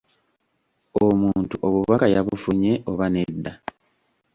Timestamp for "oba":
2.91-3.05